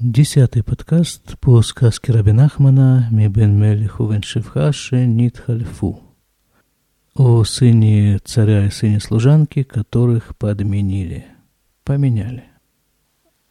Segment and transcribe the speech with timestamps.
[0.00, 6.00] Десятый подкаст по сказке Рабин Ахмана «Мибен Мелиху вен Шивхаше Нит Хальфу»
[7.14, 11.26] о сыне царя и сыне служанки, которых подменили,
[11.84, 12.44] поменяли.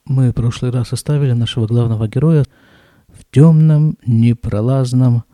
[0.05, 2.45] Мы в прошлый раз оставили нашего главного героя
[3.09, 5.25] в темном, непролазном,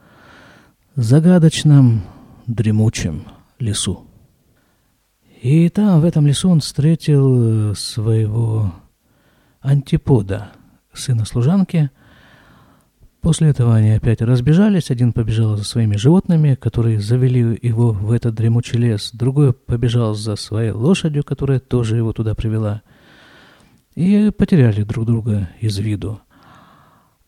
[0.98, 2.04] загадочном,
[2.46, 3.24] дремучем
[3.58, 4.06] лесу.
[5.42, 8.76] И там, в этом лесу, он встретил своего
[9.62, 10.52] антипода–
[10.96, 11.92] сына служанки.
[13.22, 14.92] После этого они опять разбежались.
[14.92, 19.12] Один побежал за своими животными, которые завели его в этот дремучий лес.
[19.14, 22.84] Другой побежал за своей лошадью, которая тоже его туда привела.
[23.96, 26.20] И потеряли друг друга из виду.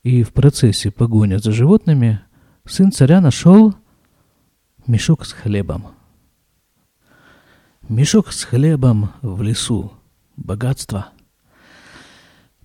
[0.04, 2.22] И в процессе погони за животными
[2.66, 3.74] сын царя нашел
[4.86, 5.88] мешок с хлебом.
[7.90, 9.92] Мешок с хлебом в лесу.
[10.36, 11.08] Богатство–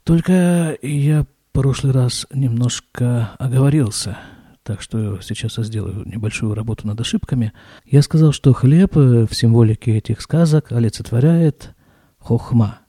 [0.04, 4.18] только я в прошлый раз немножко оговорился,
[4.62, 7.52] так что сейчас я сделаю небольшую работу над ошибками.
[7.84, 11.74] Я сказал, что хлеб в символике этих сказок олицетворяет
[12.18, 12.80] хохма.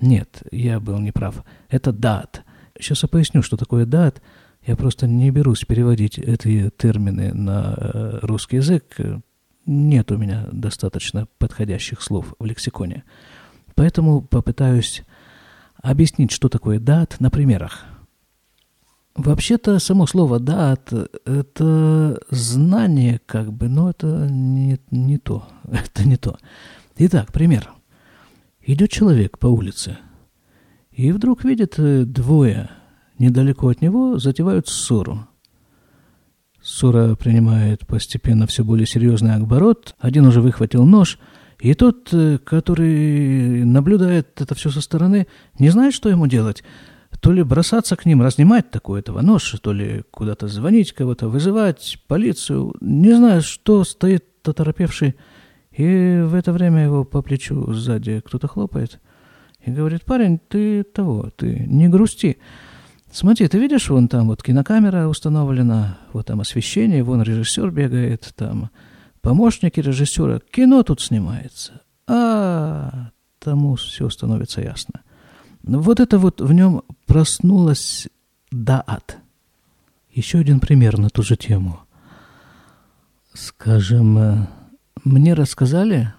[0.00, 1.44] Нет, я был неправ.
[1.68, 2.44] Это дат.
[2.78, 4.22] Сейчас я поясню, что такое дат.
[4.64, 8.96] Я просто не берусь переводить эти термины на э, русский язык.
[9.66, 13.04] Нет у меня достаточно подходящих слов в лексиконе.
[13.74, 15.02] Поэтому попытаюсь
[15.90, 17.84] объяснить, что такое дат на примерах.
[19.14, 20.92] Вообще-то само слово дат–
[21.24, 25.48] это знание, как бы, но это не, не то.
[25.64, 26.38] Это не то.
[26.96, 27.72] Итак, пример.
[28.60, 29.98] Идет человек по улице,
[30.92, 32.70] и вдруг видит э, двое
[33.18, 35.26] недалеко от него затевают ссору.
[36.62, 39.96] Ссора принимает постепенно все более серьезный оборот.
[39.98, 41.18] Один уже выхватил нож–
[41.60, 45.26] и тот, э, который наблюдает это все со стороны,
[45.58, 46.62] не знает, что ему делать.
[47.20, 51.98] То ли бросаться к ним, разнимать такой этого нож, то ли куда-то звонить, кого-то вызывать,
[52.06, 52.74] полицию.
[52.80, 55.16] Не знаю, что стоит оторопевший.
[55.72, 59.00] И в это время его по плечу сзади кто-то хлопает.
[59.64, 62.38] И говорит, парень, ты того, ты не грусти.
[63.10, 68.70] Смотри, ты видишь, вон там вот кинокамера установлена, вот там освещение, вон режиссер бегает, там
[69.20, 71.82] помощники режиссера, кино тут снимается.
[72.06, 75.02] А, тому все становится ясно.
[75.62, 78.08] Вот это вот в нем проснулось
[78.50, 79.18] даат.
[80.10, 81.80] Еще один пример на ту же тему.
[83.34, 84.46] Скажем, э,
[85.04, 86.12] мне рассказали,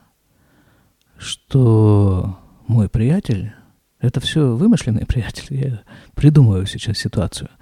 [1.18, 3.54] что мой приятель,
[4.00, 5.82] это все вымышленный приятель, я
[6.14, 7.50] придумываю сейчас ситуацию–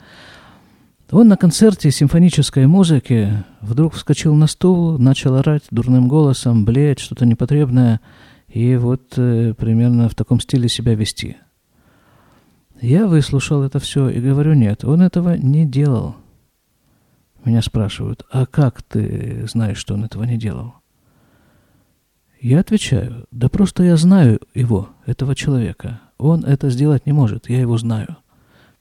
[1.12, 7.25] он на концерте симфонической музыки вдруг вскочил на стул, начал орать дурным голосом, блеять, что-то
[7.25, 8.01] непотребное,
[8.50, 11.38] и вот э, примерно в таком стиле себя вести.
[12.81, 16.18] Я выслушал это все и говорю, нет, он этого не делал.
[17.45, 20.74] Меня спрашивают, а как ты знаешь, что он этого не делал?
[22.41, 26.01] Я отвечаю, да просто я знаю его, этого человека.
[26.18, 28.18] Он это сделать не может, я его знаю.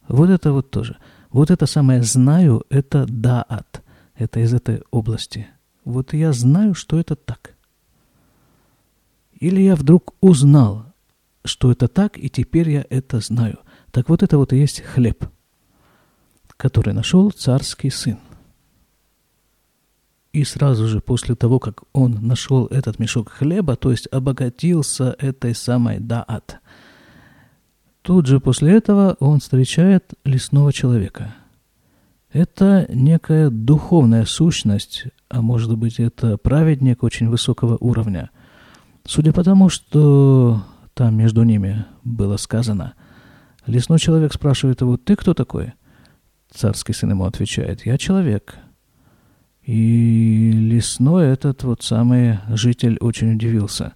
[0.08, 0.96] Вот это вот тоже–
[1.36, 3.82] вот это самое «знаю»— это «даат».
[4.14, 5.46] Это из этой области.
[5.84, 7.54] Вот я знаю, что это так.
[9.38, 10.86] Или я вдруг узнал,
[11.44, 13.58] что это так, и теперь я это знаю.
[13.90, 15.26] Так вот это вот и есть хлеб,
[16.56, 18.18] который нашел царский сын.
[20.32, 25.54] И сразу же после того, как он нашел этот мешок хлеба, то есть обогатился этой
[25.54, 26.60] самой даат,
[28.06, 31.34] Тут же после этого он встречает лесного человека.
[32.32, 38.30] Это некая духовная сущность, а может быть это праведник очень высокого уровня.
[39.04, 40.62] Судя по тому, что
[40.94, 42.94] там между ними было сказано,
[43.66, 45.72] лесной человек спрашивает его, ты кто такой?
[46.52, 48.54] Царский сын ему отвечает, я человек.
[49.64, 53.94] И лесной этот вот самый житель очень удивился.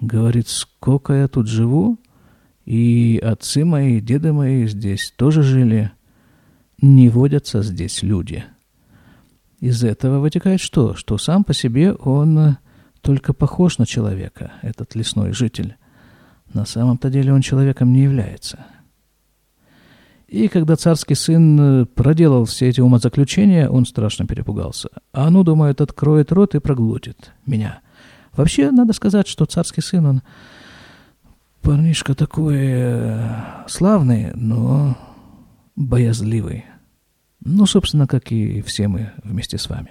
[0.00, 1.98] Говорит, сколько я тут живу,
[2.70, 5.90] и отцы мои, деды мои здесь тоже жили.
[6.80, 8.44] Не водятся здесь люди.
[9.58, 10.94] Из этого вытекает что?
[10.94, 12.58] Что сам по себе он
[13.00, 15.74] только похож на человека, этот лесной житель.
[16.54, 18.64] На самом-то деле он человеком не является.
[20.28, 24.90] И когда царский сын проделал все эти умозаключения, он страшно перепугался.
[25.12, 27.80] А ну, думает, откроет рот и проглотит меня.
[28.32, 30.22] Вообще, надо сказать, что царский сын, он
[31.62, 34.96] Парнишка такой э, славный, но
[35.76, 36.64] боязливый.
[37.44, 39.90] Ну, собственно, как и все мы вместе с вами.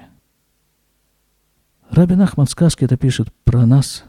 [1.90, 4.04] Рабин Ахмад сказки это пишет про нас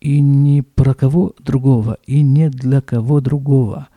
[0.00, 3.88] и не про кого другого, и не для кого другого.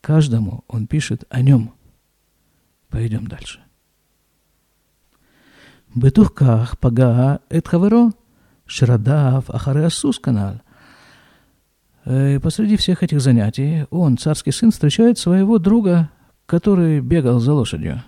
[0.00, 1.72] Каждому он пишет о нем.
[2.88, 3.60] Пойдем дальше.
[5.94, 8.12] Бетухках пагаа эт хаверо,
[8.66, 9.88] шрадав ахаре
[10.20, 10.60] канал,
[12.06, 16.10] и посреди всех этих занятий он, царский сын, встречает своего друга,
[16.46, 18.02] который бегал за лошадью.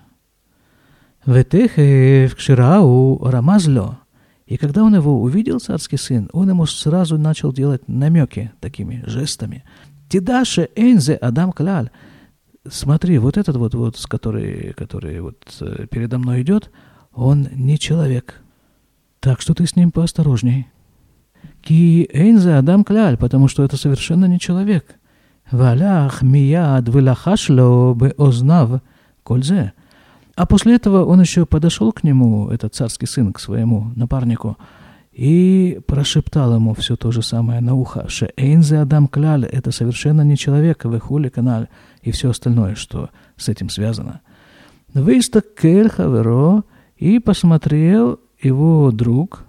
[1.25, 3.97] «Ветехе э, в кширау рамазлё».
[4.47, 9.65] И когда он его увидел, царский сын, он ему сразу начал делать намеки такими жестами.
[10.09, 11.91] «Тидаше энзе адам кляль».
[12.69, 16.71] Смотри, вот этот вот, вот с который, который вот э, передо мной идет,
[17.13, 18.41] он не человек.
[19.21, 20.69] Так что ты с ним поосторожней.
[21.63, 24.97] Ки энзе Адам Кляль, потому что это совершенно не человек.
[25.51, 28.81] Валях мияд вылахашло бы ознав
[29.23, 29.73] кользе.
[30.35, 34.59] А после этого он еще подошел к нему, этот царский сын, к своему напарнику,
[35.13, 38.07] и прошептал ему все то же самое на ухо.
[38.09, 41.69] «Шеэйнзе Адам Кляль»— это совершенно не человек, вехули каналь,
[42.03, 44.21] и все остальное, что с этим связано.
[44.93, 46.65] Выстак кель хаверо,
[46.99, 49.46] и посмотрел его друг,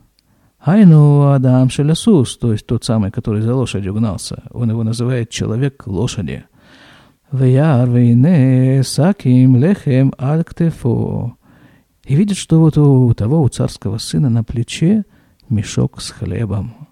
[0.60, 4.44] Айну Адам Шелясус, то есть тот самый, который за лошадью гнался.
[4.52, 6.46] Он его называет «человек лошади».
[7.32, 10.46] Вяр вейне саким лехем аль
[12.06, 15.04] И видит, что вот у того, у царского сына на плече
[15.50, 16.88] мешок с хлебом.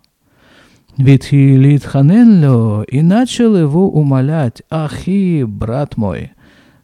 [0.98, 6.32] Витхилит ханенло и начал его умолять, «Ахи, брат мой,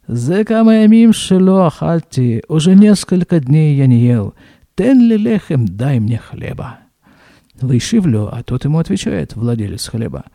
[0.07, 4.33] за камаямим шело ахальти, уже несколько дней я не ел,
[4.75, 6.79] тен ли лехем, дай мне хлеба».
[7.59, 10.25] Вышивлю, а тот ему отвечает, владелец хлеба–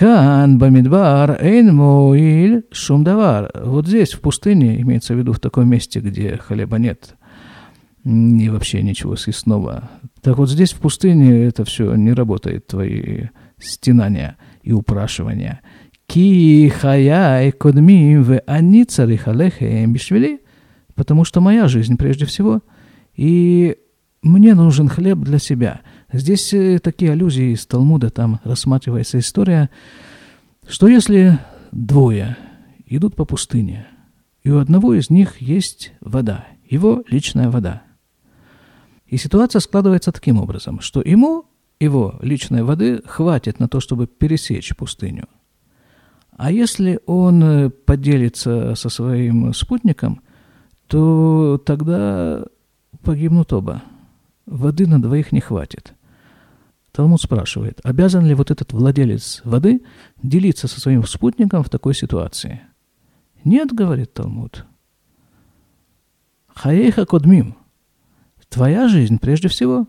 [0.00, 3.50] Кан бамидбар эйн моиль шумдавар.
[3.54, 7.16] Вот здесь, в пустыне, имеется в виду в таком месте, где хлеба нет,
[8.06, 9.90] и вообще ничего съестного.
[10.22, 13.24] Так вот здесь, в пустыне, это все не работает, твои
[13.58, 15.60] стенания и упрашивания.
[16.06, 20.40] Ки хаяй кодмим в они царихалехем бишвели,
[20.94, 22.62] потому что моя жизнь прежде всего,
[23.20, 23.76] и
[24.22, 25.80] мне нужен хлеб для себя–
[26.12, 29.70] Здесь э, такие аллюзии из Талмуда, там рассматривается история,
[30.66, 31.38] что если
[31.70, 32.36] двое
[32.86, 33.86] идут по пустыне,
[34.42, 37.82] и у одного из них есть вода, его личная вода.
[39.06, 41.44] И ситуация складывается таким образом, что ему,
[41.78, 45.28] его личной воды, хватит на то, чтобы пересечь пустыню.
[46.36, 50.22] А если он э, поделится со своим спутником,
[50.88, 52.46] то тогда
[53.02, 53.82] погибнут оба.
[54.46, 55.94] Воды на двоих не хватит.
[56.92, 59.82] Талмуд спрашивает, обязан ли вот этот владелец воды
[60.22, 62.62] делиться со своим спутником в такой ситуации?
[63.44, 64.66] Нет, говорит Талмуд.
[66.48, 67.56] Хаейха кодмим.
[68.48, 69.86] Твоя жизнь прежде всего.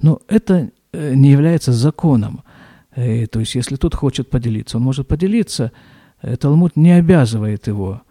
[0.00, 2.42] Но это э, не является законом.
[2.90, 5.70] Э, то есть, если тот хочет поделиться, он может поделиться.
[6.20, 8.02] Э, Талмуд не обязывает его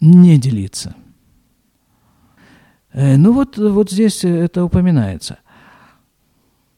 [0.00, 0.94] не делиться.
[2.94, 5.38] Ну вот, вот здесь это упоминается.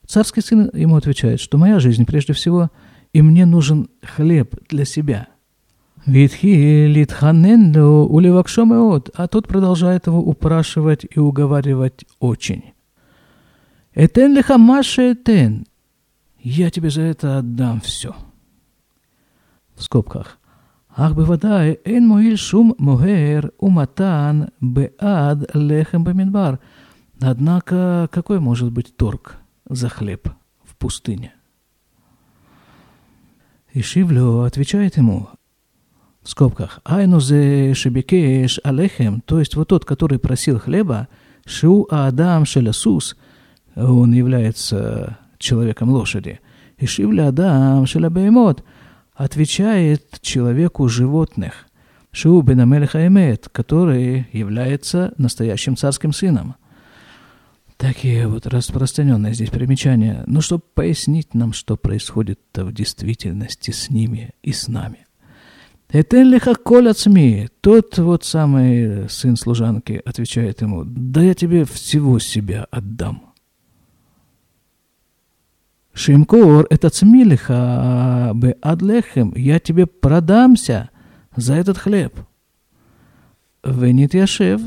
[0.07, 2.71] Царский сын ему отвечает, что моя жизнь прежде всего,
[3.13, 5.29] и мне нужен хлеб для себя.
[6.07, 12.73] Витхи литханенду уливакшомеот, а тот продолжает его упрашивать и уговаривать очень.
[13.95, 15.67] Этен лихамаше этен,
[16.39, 18.15] я тебе за это отдам все.
[19.75, 20.39] В скобках.
[20.97, 26.59] Ах бывадай, эн моиль шум могер уматан беад лехем бамидбар.
[27.21, 29.37] Однако, какой может быть торг?
[29.69, 30.29] за хлеб
[30.65, 31.33] в пустыне.
[33.73, 35.29] И отвечает ему,
[36.23, 41.09] в скобках, «Айнузе шебекеш алехем», то есть вот тот, который просил хлеба,
[41.45, 43.17] «Шу Адам шелясус»,
[43.77, 46.41] он является человеком лошади,
[46.79, 48.65] и «Шивля Адам шелябеймот»,
[49.17, 51.67] отвечает человеку животных,
[52.13, 56.55] «Шу бенамелеха эмет», который является настоящим царским сыном–
[57.77, 64.31] Такие вот распространенные здесь примечания, ну, чтобы пояснить нам, что происходит в действительности с ними
[64.43, 65.07] и с нами.
[65.91, 72.19] «Этен лиха коль ацми», тот вот самый сын служанки отвечает ему, «Да я тебе всего
[72.19, 73.26] себя отдам».
[75.97, 80.91] Шимкор, это цмилиха бы адлехем, я тебе продамся
[81.35, 82.15] за этот хлеб.
[83.65, 84.61] Венит Яшев,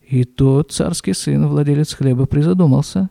[0.00, 3.10] и тот царский сын, владелец хлеба, призадумался.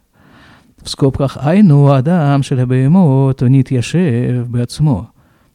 [0.81, 5.12] В скобках «Айну Адам шелебеемот нит яшев беацмо».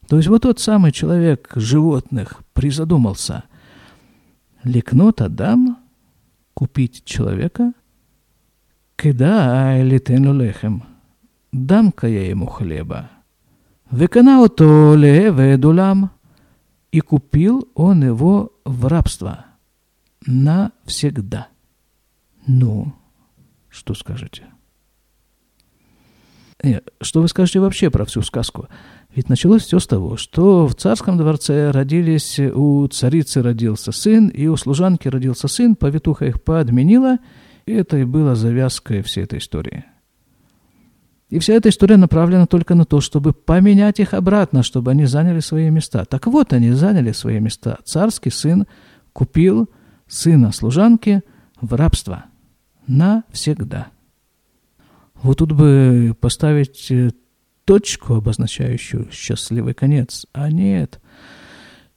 [0.09, 3.45] То есть вот тот самый человек животных призадумался.
[4.63, 5.77] Ликнот Адам
[6.55, 7.75] купить человека?
[8.97, 10.94] Кидай литену лехем.
[11.55, 13.11] Дам-ка я ему хлеба.
[13.93, 16.11] Веканаото леведулам.
[16.91, 19.47] И купил он его в рабство
[20.27, 21.47] навсегда.
[22.49, 22.93] Ну,
[23.69, 24.47] что скажете?
[26.65, 28.67] Нет, что вы скажете вообще про всю сказку?
[29.15, 34.49] Ведь началось все с того, что в царском дворце родились, у царицы родился сын, и
[34.49, 37.19] у служанки родился сын, повитуха их подменила,
[37.67, 39.85] и это и было завязкой всей этой истории.
[41.35, 45.41] И вся эта история направлена только на то, чтобы поменять их обратно, чтобы они заняли
[45.41, 46.05] свои места.
[46.05, 47.79] Так вот, они заняли свои места.
[47.85, 48.69] Царский сын
[49.13, 49.69] купил
[50.07, 51.23] сына служанки
[51.61, 52.27] в рабство
[52.87, 53.89] навсегда.
[55.25, 57.11] Вот тут бы поставить э,
[57.65, 60.27] точку, обозначающую счастливый конец.
[60.33, 61.01] А нет,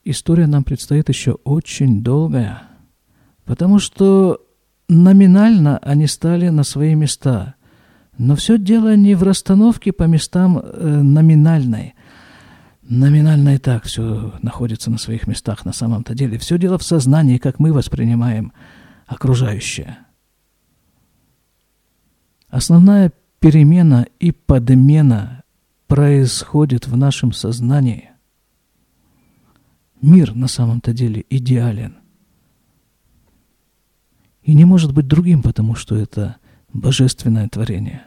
[0.03, 2.63] история нам предстоит еще очень долгая.
[3.45, 4.41] Потому что
[4.89, 7.53] номинально они стали на свои места.
[8.17, 11.93] Но все дело не в расстановке по местам э, номинальной.
[12.81, 16.37] Номинально и так все находится на своих местах на самом-то деле.
[16.39, 18.53] Все дело в сознании, как мы воспринимаем
[19.05, 19.97] окружающее.
[22.49, 25.43] Основная перемена и подмена
[25.87, 28.11] происходит в нашем сознании.
[30.01, 31.97] Мир на самом-то деле идеален.
[34.43, 36.37] И не может быть другим, потому что это
[36.71, 38.06] божественное творение.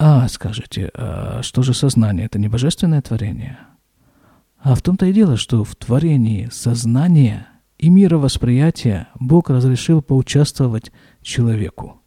[0.00, 2.26] А, скажете, а что же сознание?
[2.26, 3.58] Это не божественное творение?
[4.60, 12.00] А в том-то и дело, что в творении сознания и мировосприятия Бог разрешил поучаствовать человеку.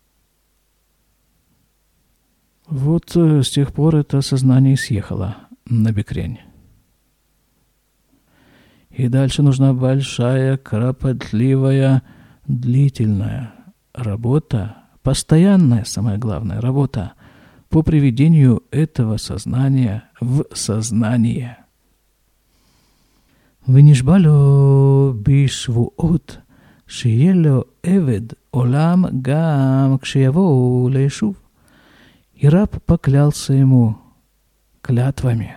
[2.68, 6.40] Вот э, с тех пор это сознание съехало на бекрень.
[8.90, 12.04] И дальше нужна большая, кропотливая,
[12.48, 13.54] длительная
[13.94, 17.14] работа, постоянная, самая главная работа
[17.71, 21.59] по приведению этого сознания в сознание.
[23.69, 26.39] ונשבע לו בשבועות
[26.87, 31.35] שיהיה לו עבד עולם גם כשיבואו ליישוב.
[32.39, 33.97] И раб поклялся ему
[34.83, 35.57] клятвами,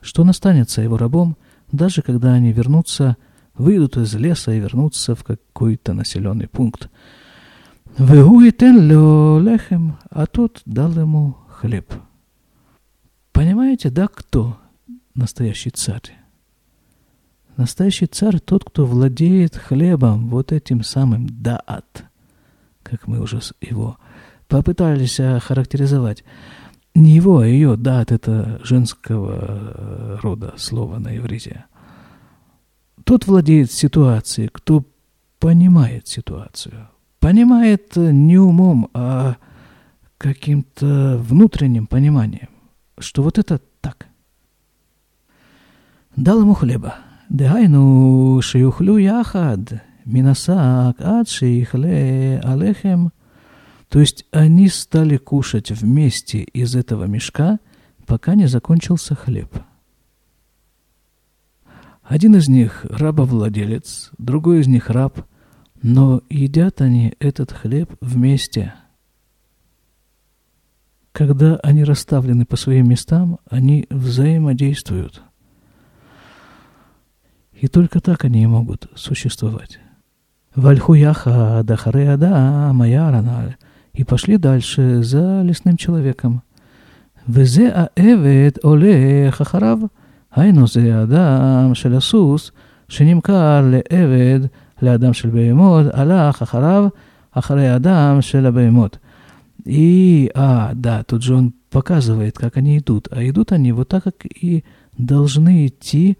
[0.00, 1.36] что он останется его рабом,
[1.70, 3.18] даже когда они вернутся,
[3.58, 6.88] выйдут из леса и вернутся в какой-то населенный пункт.
[7.98, 11.93] Вегу и лё лехем, а тот дал ему хлеб.
[13.33, 14.57] Понимаете, да, кто
[15.13, 16.17] настоящий царь?
[17.57, 22.05] Настоящий царь тот, кто владеет хлебом, вот этим самым даат,
[22.83, 23.97] как мы уже его
[24.47, 26.23] попытались охарактеризовать.
[26.95, 31.65] Не его, а ее, даат это женского э, рода слово на иврите.
[33.03, 34.85] Тот владеет ситуацией, кто
[35.39, 36.89] понимает ситуацию.
[37.19, 39.35] Понимает не умом, а
[40.19, 42.49] каким-то внутренним пониманием,
[42.99, 44.07] что вот это так.
[46.15, 46.95] Дал ему хлеба.
[47.29, 53.11] Дай, ну шиюхлю яхад, минасак, ад шиихле алехем.
[53.87, 57.59] То есть они стали кушать вместе из этого мешка,
[58.05, 59.49] пока не закончился хлеб.
[62.03, 65.25] Один из них рабовладелец, другой из них раб,
[65.81, 68.73] но едят они этот хлеб вместе–
[71.12, 75.32] Когда они расставлены по своим местам, они взаимодействуют –
[77.64, 79.78] и только так они и могут существовать.
[80.54, 83.56] Вальхуяха дахаре ада маяраналь.
[83.94, 86.42] И пошли дальше за лесным человеком.
[87.28, 89.78] וזה העבד הולך אחריו,
[90.34, 92.52] היינו זה האדם של הסוס
[92.88, 94.40] שנמכר לעבד
[94.82, 96.88] לאדם של בהמות, הלך אחריו,
[97.32, 98.98] אחרי האדם של הבהמות.
[99.69, 103.07] И, а, да, тут же он показывает, как они идут.
[103.11, 104.63] А идут они вот так, как и
[104.97, 106.17] должны идти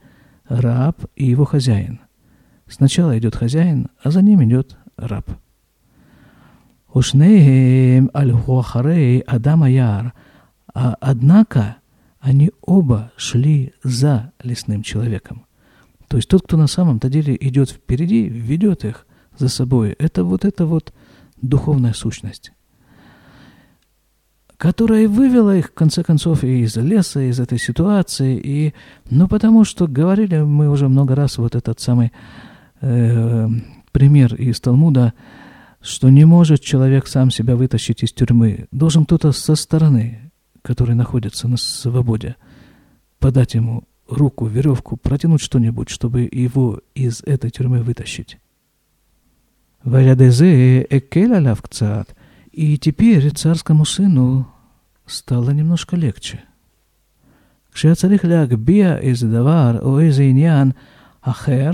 [0.48, 2.00] раб и его хозяин.
[2.68, 5.28] Сначала идет хозяин, а за ним идет раб.
[6.94, 10.14] Ушнеем аль-Хуахарей Адама Яр.
[10.76, 11.78] А однако
[12.20, 15.48] они оба шли за лесным человеком.
[16.08, 19.08] То есть тот, кто на самом-то деле идет впереди, ведет их
[19.40, 19.96] за собой.
[19.98, 20.94] Это вот эта вот
[21.42, 22.52] духовная сущность
[24.60, 28.38] которая вывела их, в конце концов, и из леса, из этой ситуации.
[28.38, 28.74] И,
[29.10, 32.12] ну, потому что говорили мы уже много раз вот этот самый
[32.82, 33.48] э,
[33.94, 35.14] пример из Талмуда,
[35.80, 38.68] что не может человек сам себя вытащить из тюрьмы.
[38.74, 40.30] Должен кто-то со стороны,
[40.62, 42.36] который находится на свободе,
[43.20, 48.40] подать ему руку, веревку, протянуть что-нибудь, чтобы его из этой тюрьмы вытащить.
[52.59, 52.59] Валядезе экеля лавкцат.
[52.59, 54.47] И теперь царскому сыну
[55.07, 56.41] стало немножко легче.
[57.73, 60.71] כשהיה צריך להגביה איזה דבר או איזה עניין
[61.23, 61.71] אחר,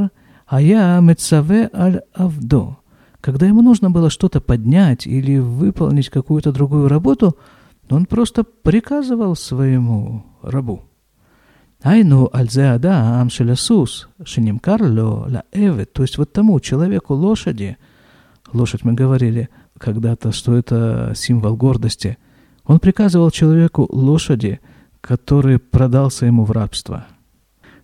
[0.51, 2.77] היה מצווה על עבדו.
[3.23, 7.37] Когда ему нужно было что-то поднять или выполнить какую-то другую работу,
[7.91, 10.83] он просто приказывал своему рабу.
[11.85, 17.77] היינו על זה אדם של הסוס, שנמכר לו לעבד, то есть вот тому человеку лошади,
[18.55, 22.18] лошадь мы говорили когда-то, что это символ гордости,
[22.66, 24.60] он приказывал человеку лошади,
[25.02, 27.06] который продался ему в рабство.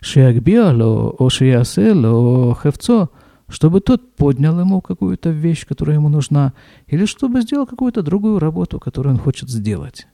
[0.02, 3.12] Шиакбиало, о шиясело, хевцо,
[3.48, 6.54] чтобы тот поднял ему какую-то вещь, которая ему нужна,
[6.88, 10.08] или чтобы сделал какую-то другую работу, которую он хочет сделать.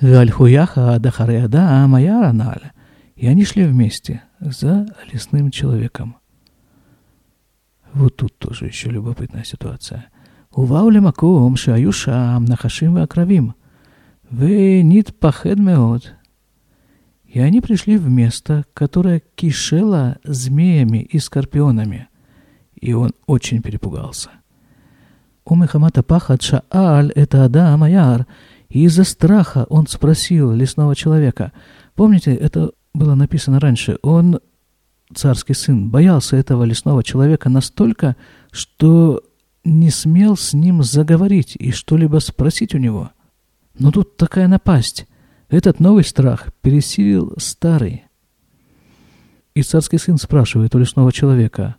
[0.00, 2.72] Вальхуяха Дахареада Амаяраналь.
[3.16, 6.16] И они шли вместе за лесным человеком.
[7.92, 10.06] Вот тут тоже еще любопытная ситуация.
[10.57, 13.49] ובאו למקום שהיו שם נחשים ועקרבים,
[14.31, 16.01] ונתפחד מאוד.
[17.35, 22.07] И они пришли в место, которое кишело змеями и скорпионами,
[22.79, 24.29] и он очень перепугался.
[25.43, 28.25] Умехамата пахат шааль это Адам Аяр,
[28.69, 31.51] и из-за страха он спросил лесного человека.
[31.95, 33.97] Помните, это было написано раньше.
[34.01, 34.39] Он,
[35.13, 38.15] царский сын, боялся этого лесного человека настолько,
[38.51, 39.21] что
[39.64, 43.10] не смел с ним заговорить и что-либо спросить у него.
[43.78, 45.06] Но тут такая напасть.
[45.48, 48.04] Этот новый страх пересилил старый.
[49.54, 51.76] И царский сын спрашивает у лесного человека,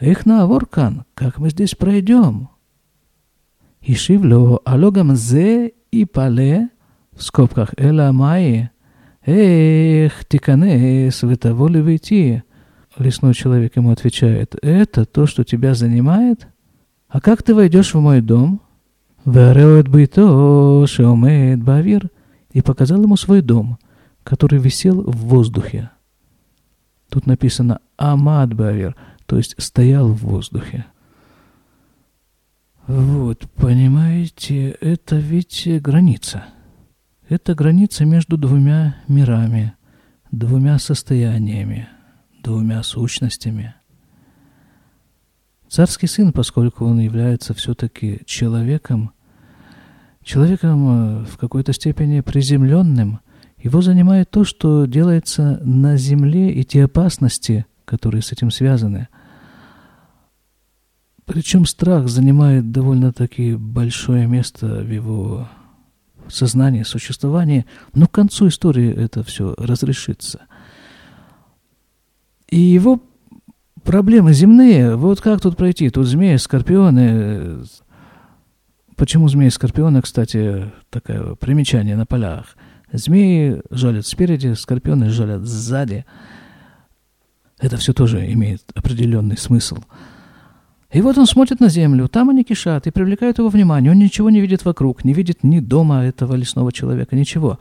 [0.00, 2.48] «Эх, на воркан, как мы здесь пройдем?»
[3.80, 6.68] Ишивло, алогам зе и пале,
[7.12, 8.70] в скобках эла майи,
[9.24, 12.44] эх, тиканес, вытоволи выйти.
[12.96, 16.48] Лесной человек ему отвечает, это то, что тебя занимает?
[17.08, 18.60] А как ты войдешь в мой дом?
[19.24, 22.10] Вереот быто, шеомет бавир.
[22.52, 23.78] И показал ему свой дом,
[24.22, 25.90] который висел в воздухе.
[27.10, 30.86] Тут написано Амад Бавир, то есть стоял в воздухе.
[32.86, 36.46] Вот, понимаете, это ведь граница.
[37.28, 39.74] Это граница между двумя мирами,
[40.30, 41.88] двумя состояниями,
[42.42, 43.74] двумя сущностями.
[45.68, 49.12] Царский сын, поскольку он является все-таки человеком,
[50.22, 53.20] человеком э, в какой-то степени приземленным,
[53.58, 59.08] его занимает то, что делается на земле и те опасности, которые с этим связаны–
[61.28, 65.46] причем страх занимает довольно-таки большое место в его
[66.26, 70.46] сознании, существовании, но к концу истории это все разрешится.
[72.48, 73.02] И его
[73.88, 75.88] проблемы земные, вот как тут пройти?
[75.88, 77.64] Тут змеи, скорпионы.
[78.96, 82.54] Почему змеи скорпионы, кстати, такое примечание на полях.
[82.92, 86.04] Змеи жалят спереди, скорпионы жалят сзади.
[87.58, 89.78] Это все тоже имеет определенный смысл.
[90.92, 93.90] И вот он смотрит на землю, там они кишат и привлекают его внимание.
[93.90, 97.58] Он ничего не видит вокруг, не видит ни дома этого лесного человека, ничего.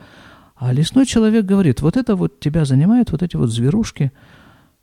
[0.57, 4.11] А лесной человек говорит, вот это вот тебя занимает, вот эти вот зверушки.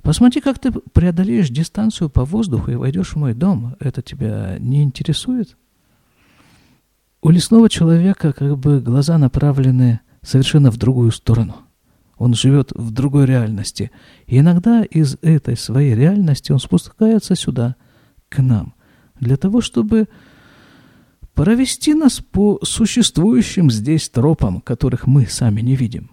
[0.05, 3.75] Посмотри, как ты преодолеешь дистанцию по воздуху и войдешь в мой дом.
[3.81, 5.57] Это тебя не интересует?
[7.23, 11.57] У лесного человека как бы глаза направлены совершенно в другую сторону.
[12.17, 13.91] Он живет в другой реальности.
[14.27, 17.75] И иногда из этой своей реальности он спускается сюда–
[18.35, 18.75] к нам,
[19.21, 20.09] для того, чтобы
[21.35, 26.11] провести нас по существующим здесь тропам, которых мы сами не видим.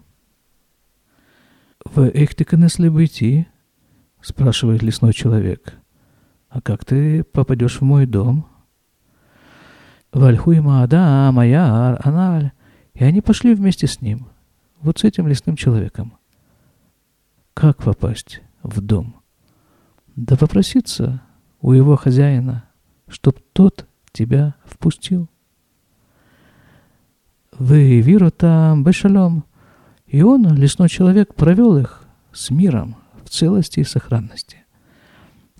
[1.83, 3.47] «В Эхтиканесли быти?»—
[4.21, 5.73] спрашивает лесной человек.
[6.49, 8.47] «А как ты попадешь в мой дом?»
[10.11, 12.51] «Вальхуйма да, моя аналь».
[12.93, 14.27] И они пошли вместе с ним,
[14.81, 16.13] вот с этим лесным человеком.
[17.53, 19.15] Как попасть в дом?
[20.15, 21.21] Да попроситься
[21.61, 22.65] у его хозяина,
[23.07, 25.29] чтоб тот тебя впустил.
[27.57, 29.45] Вы виру там бешалом,
[30.05, 32.97] и он, лесной человек, провел их с миром
[33.31, 34.57] целости и сохранности.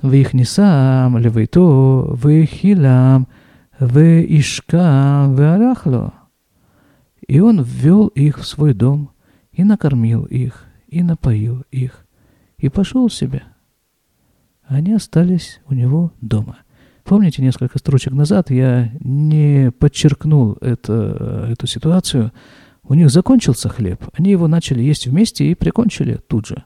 [0.01, 3.27] Вы их не сам, ли то, вы хилам,
[3.79, 6.13] вы ишкам, вы арахло.
[7.27, 9.11] И он ввел их в свой дом,
[9.51, 12.05] и накормил их, и напоил их,
[12.57, 13.43] и пошел себе.
[14.63, 16.57] Они остались у него дома.
[17.03, 22.31] Помните, несколько строчек назад я не подчеркнул это, эту ситуацию.
[22.83, 26.63] У них закончился хлеб, они его начали есть вместе и прикончили тут же.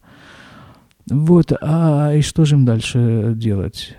[1.10, 3.96] Вот, а и что же им дальше делать?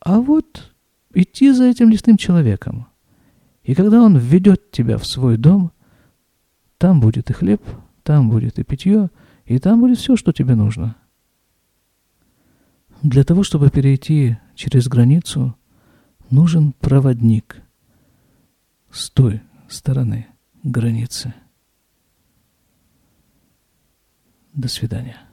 [0.00, 0.72] А вот
[1.12, 2.86] идти за этим лесным человеком.
[3.62, 5.72] И когда он введет тебя в свой дом,
[6.78, 7.62] там будет и хлеб,
[8.02, 9.10] там будет и питье,
[9.44, 10.96] и там будет все, что тебе нужно.
[13.02, 15.56] Для того, чтобы перейти через границу,
[16.30, 17.62] нужен проводник
[18.90, 20.26] с той стороны
[20.62, 21.34] границы.
[24.54, 25.27] До свидания.